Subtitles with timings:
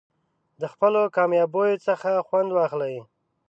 [0.61, 2.95] د خپلو کامیابیو څخه خوند واخلئ.